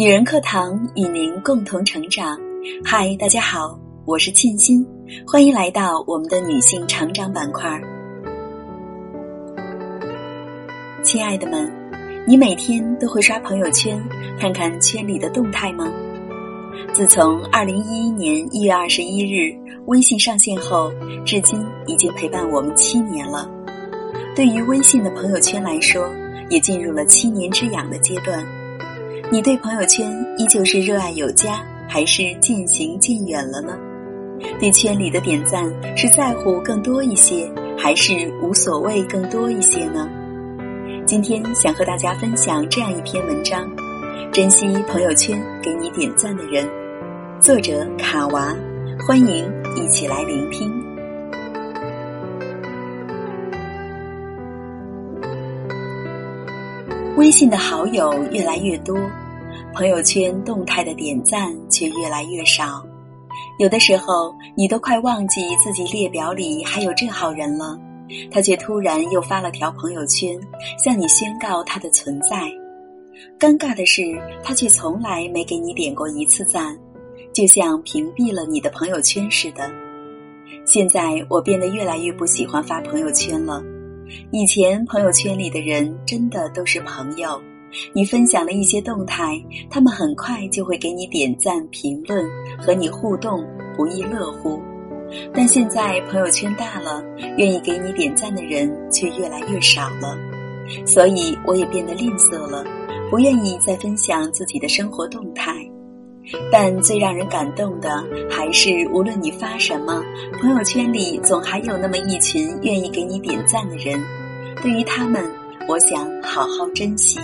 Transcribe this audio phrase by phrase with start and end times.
[0.00, 2.40] 女人课堂与您共同成长。
[2.82, 4.82] 嗨，大家好，我是沁心，
[5.26, 7.78] 欢迎来到我们的女性成长板块。
[11.02, 11.70] 亲爱的们，
[12.26, 14.02] 你每天都会刷朋友圈，
[14.38, 15.92] 看看圈里的动态吗？
[16.94, 20.90] 自从二零一一年一月二十一日微信上线后，
[21.26, 23.46] 至今已经陪伴我们七年了。
[24.34, 26.10] 对于微信的朋友圈来说，
[26.48, 28.42] 也进入了七年之痒的阶段。
[29.32, 33.78] 你对朋友圈依旧是热爱有加，还是渐行渐远了呢？
[34.58, 35.64] 对圈里的点赞
[35.96, 40.08] 是在乎更多一些，还是无所谓更多一些呢？
[41.06, 43.70] 今天想和大家分享这样一篇文章：
[44.32, 46.68] 珍惜朋友圈给你点赞的人。
[47.40, 48.52] 作者卡娃，
[49.06, 50.68] 欢迎一起来聆听。
[57.16, 58.98] 微信的好友越来越多。
[59.72, 62.84] 朋友圈动态的点赞却越来越少，
[63.58, 67.78] 有的时候你都快忘记自己列表里还有这号人了，
[68.30, 70.38] 他却突然又发了条朋友圈，
[70.82, 72.50] 向你宣告他的存在。
[73.38, 74.02] 尴尬的是，
[74.42, 76.76] 他却从来没给你点过一次赞，
[77.32, 79.70] 就像屏蔽了你的朋友圈似的。
[80.66, 83.62] 现在我变得越来越不喜欢发朋友圈了，
[84.32, 87.40] 以前朋友圈里的人真的都是朋友。
[87.92, 89.40] 你分享了一些动态，
[89.70, 92.24] 他们很快就会给你点赞、评论，
[92.58, 93.44] 和你互动，
[93.76, 94.60] 不亦乐乎。
[95.34, 97.02] 但现在朋友圈大了，
[97.36, 100.16] 愿意给你点赞的人却越来越少了，
[100.86, 102.64] 所以我也变得吝啬了，
[103.10, 105.52] 不愿意再分享自己的生活动态。
[106.52, 110.00] 但最让人感动的，还是无论你发什么，
[110.40, 114.00] 朋友圈里总还有那么一群愿意给你点赞的人。
[114.62, 115.24] 对于他们，
[115.66, 117.18] 我想好好珍惜。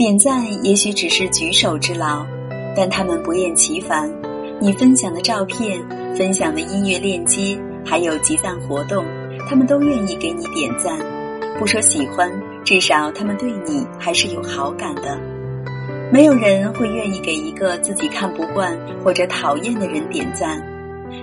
[0.00, 2.24] 点赞也许只是举手之劳，
[2.74, 4.10] 但他们不厌其烦。
[4.58, 5.78] 你分享的照片、
[6.16, 9.04] 分享的音乐链接，还有集赞活动，
[9.46, 10.98] 他们都愿意给你点赞。
[11.58, 12.32] 不说喜欢，
[12.64, 15.20] 至少他们对你还是有好感的。
[16.10, 18.74] 没有人会愿意给一个自己看不惯
[19.04, 20.66] 或者讨厌的人点赞。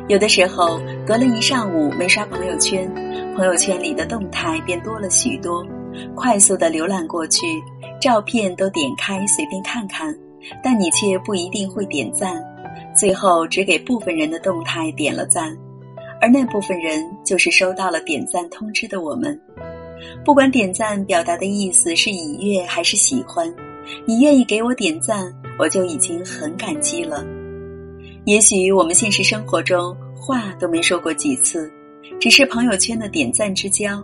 [0.07, 2.88] 有的时候，隔了一上午没刷朋友圈，
[3.35, 5.65] 朋友圈里的动态便多了许多。
[6.13, 7.47] 快速的浏览过去，
[7.99, 10.15] 照片都点开随便看看，
[10.63, 12.43] 但你却不一定会点赞，
[12.95, 15.55] 最后只给部分人的动态点了赞，
[16.21, 19.39] 而那部分人就是收到了点赞通知的我们。
[20.23, 23.51] 不管点赞表达的意思是愉悦还是喜欢，
[24.05, 27.25] 你愿意给我点赞，我就已经很感激了。
[28.25, 31.71] 也许我们现实生活中话都没说过几次，
[32.19, 34.03] 只是朋友圈的点赞之交。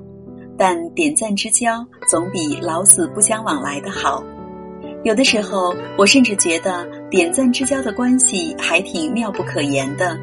[0.58, 4.24] 但点赞之交总比老死不相往来的好。
[5.04, 10.18] 有的时候，我甚至觉得点赞之交的关系还挺妙不可言的。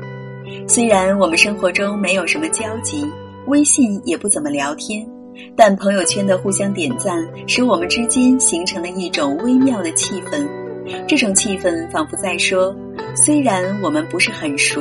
[0.67, 3.07] 虽然我们生活中没有什么交集，
[3.47, 5.07] 微信也不怎么聊天，
[5.55, 10.49] 但朋友圈的互相点赞，使我们之间形成了一种微妙的气氛。
[11.07, 12.75] 这种气氛仿佛在说：
[13.15, 14.81] 虽然我们不是很熟，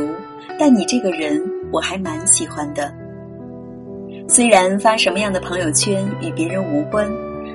[0.57, 2.91] 但你这个人我还蛮喜欢的。
[4.31, 7.11] 虽然发什么样的朋友圈与别人无关，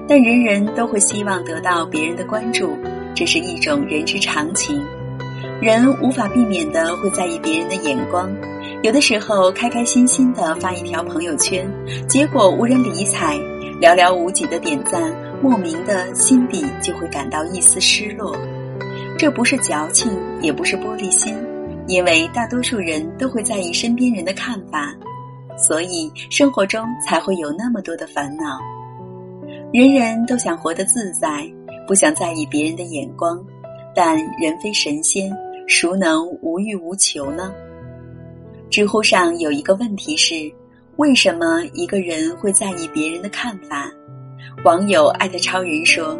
[0.08, 2.76] 但人人都会希望得到别人的关注，
[3.14, 4.84] 这是一种人之常情。
[5.62, 8.28] 人无法避免的会在意别人的眼光，
[8.82, 11.64] 有的时候开开心心的发一条朋友圈，
[12.08, 13.38] 结果无人理睬，
[13.80, 15.00] 寥寥无几的点赞，
[15.40, 18.36] 莫名的心底就会感到一丝失落。
[19.16, 21.36] 这不是矫情，也不是玻璃心，
[21.86, 24.92] 因为大多数人都会在意身边人的看法。
[25.56, 28.58] 所以，生活中才会有那么多的烦恼。
[29.72, 31.50] 人人都想活得自在，
[31.86, 33.44] 不想在意别人的眼光，
[33.94, 35.30] 但人非神仙，
[35.68, 37.52] 孰能无欲无求呢？
[38.70, 40.34] 知乎上有一个问题是：
[40.96, 43.90] 为什么一个人会在意别人的看法？
[44.64, 46.18] 网友爱的超人说：“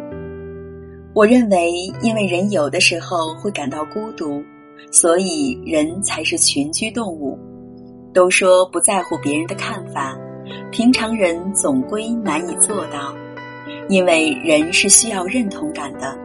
[1.13, 1.71] 我认为，
[2.01, 4.43] 因为人有的时候会感到孤独，
[4.91, 7.39] 所以人才是群居动物。”
[8.15, 10.17] 都说不在乎别人的看法，
[10.71, 13.13] 平常人总归难以做到，
[13.89, 16.17] 因为人是需要认同感的。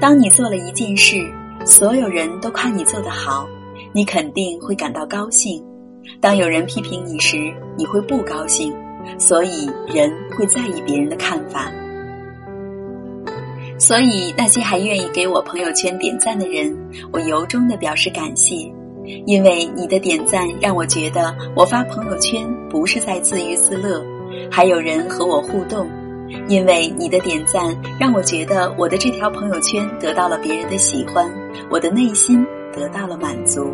[0.00, 1.24] 当你做了一件事，
[1.64, 3.46] 所有人都夸你做得好，
[3.94, 5.62] 你肯定会感到高兴；
[6.20, 8.74] 当有人批评你时，你会不高兴。
[9.16, 11.70] 所以，人会在意别人的看法。
[13.78, 16.76] 所以，那些还愿意给我朋友圈点赞的人，
[17.12, 18.72] 我由衷的表示感谢。
[19.26, 24.04] 因为你的点赞让我觉得，我发朋友圈不是在自娱自乐，
[24.50, 25.88] 还有人和我互动。
[26.48, 31.30] 因为你的点赞让我觉得我的这条朋友圈得到了别人的喜欢，
[31.70, 33.70] 我的内心得到了满足。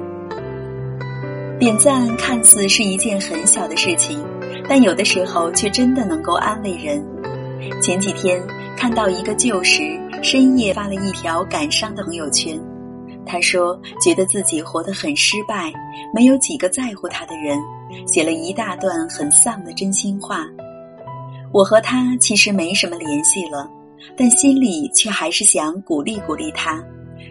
[1.60, 4.25] 点赞看似是一件很小的事情，
[4.69, 7.04] 但有的时候却真的能够安慰人。
[7.80, 8.42] 前几天
[8.76, 9.82] 看到一个旧时
[10.22, 12.58] 深夜发了一条感伤的朋友圈，
[13.28, 15.72] 他说觉得自己活得很失败，
[16.14, 17.56] 没有几个在乎他的人，
[18.06, 20.46] 写了一大段很丧的真心话。
[21.52, 23.70] 我和他其实没什么联系了，
[24.16, 26.82] 但心里却还是想鼓励鼓励他，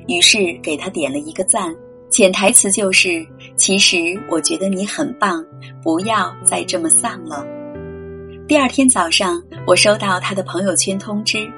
[0.07, 1.75] 于是给他点了一个赞。
[2.09, 3.25] 潜台词就是：
[3.57, 5.43] 其实我觉得你很棒，
[5.83, 7.45] 不要再这么丧了。
[8.47, 11.51] 第二天早上，我收到他的朋友圈通知，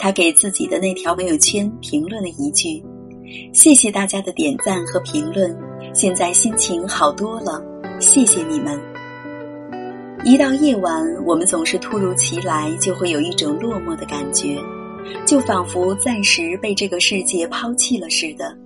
[0.00, 2.82] 他给自己的那条朋友圈评论了一句
[3.52, 5.56] ：“谢谢大家的点赞和评论，
[5.94, 7.62] 现在心情好多了，
[8.00, 8.80] 谢谢你们。”
[10.24, 14.56] 一到夜晚，我们总是突如其来，就会有一种落寞的感觉，
[15.26, 18.56] 就仿佛暂时被这个世界抛弃了似的。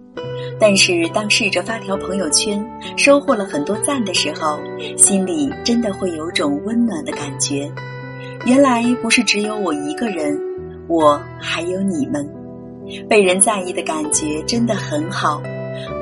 [0.60, 2.64] 但是，当试着发条朋友圈，
[2.96, 4.58] 收获了很多赞的时候，
[4.96, 7.70] 心里真的会有种温暖的感觉。
[8.44, 10.38] 原来不是只有我一个人，
[10.88, 12.30] 我还有你们，
[13.08, 15.42] 被人在意的感觉真的很好。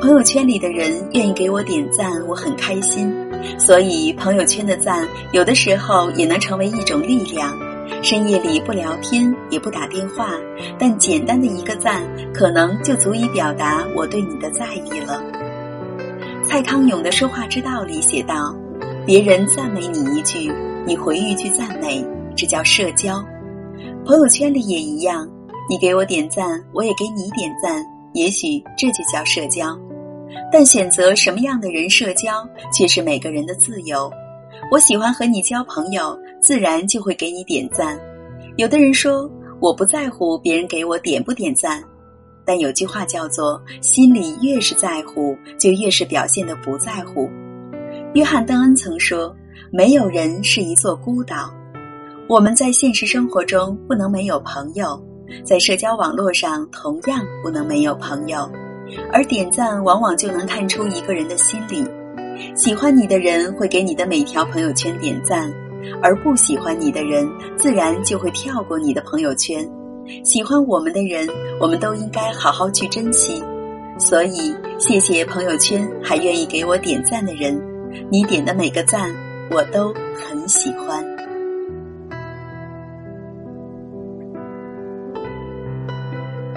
[0.00, 3.12] 朋友圈里的人愿意给我点赞，我很开心。
[3.58, 7.52] 所以，朋友圈的赞有的时候也能成为一种力量。
[8.02, 10.30] 深夜里不聊天也不打电话，
[10.78, 12.02] 但简单的一个赞，
[12.32, 15.22] 可能就足以表达我对你的在意了。
[16.44, 18.54] 蔡康永的《说话之道》里写道
[19.04, 20.50] ：“别人赞美你一句，
[20.86, 22.04] 你回一句赞美，
[22.36, 23.22] 这叫社交。
[24.06, 25.28] 朋友圈里也一样，
[25.68, 29.78] 你给我点赞，我也给你点赞，也许这就叫社交。
[30.52, 34.10] 但选择什么样的人社交，却是每个人的自由。
[34.70, 37.98] 我喜欢和你交朋友。”自然就会给你点赞。
[38.58, 39.26] 有的人说
[39.60, 41.82] 我不在乎别人给我点不点赞，
[42.44, 47.30] 但有句话叫做“心里越是在乎，就越是表现的不在乎”。
[48.12, 49.34] 约翰·邓恩曾说
[49.72, 51.50] ：“没有人是一座孤岛。”
[52.28, 55.02] 我们在现实生活中不能没有朋友，
[55.44, 58.50] 在社交网络上同样不能没有朋友，
[59.12, 61.84] 而点赞往往就能看出一个人的心理。
[62.54, 65.52] 喜欢你的人会给你的每条朋友圈点赞。
[66.02, 67.28] 而不喜欢你的人，
[67.58, 69.70] 自然就会跳过你的朋友圈。
[70.24, 71.28] 喜欢我们的人，
[71.60, 73.44] 我们都应该好好去珍惜。
[73.98, 77.60] 所以，谢谢朋友圈还愿意给我点赞的人，
[78.10, 79.14] 你点的每个赞，
[79.50, 81.13] 我都很喜欢。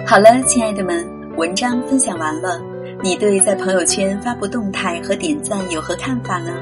[0.08, 1.06] 好了，亲爱的们，
[1.36, 2.58] 文章分享完了，
[3.02, 6.54] 你对在朋友圈发布动态和点赞有何看法呢？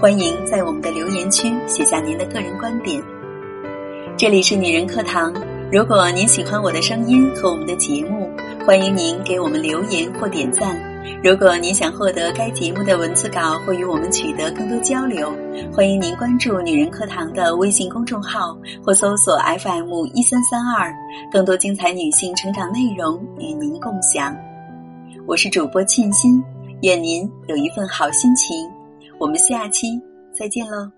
[0.00, 3.00] 欢迎在我们的留言区写下您的个人观点。
[4.16, 5.32] 这里是女人课堂。
[5.70, 8.28] 如果您喜欢我的声音和我们的节目，
[8.66, 10.76] 欢迎您给我们留言或点赞。
[11.22, 15.32] 如果您想获得该节目的文字稿或与我们取得更多交流，
[15.72, 20.94] 欢迎您关注女人课堂的微信公众号或搜索 FM 一三三二，
[21.30, 24.36] 更多精彩女性成长内容与您共享。
[25.26, 26.42] 我是主播沁心，
[26.82, 28.56] 愿您有一份好心情。
[29.18, 30.00] 我们下期
[30.32, 30.97] 再见喽！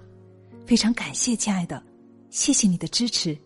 [0.71, 1.83] 非常感谢，亲爱的，
[2.29, 3.37] 谢谢你的支持。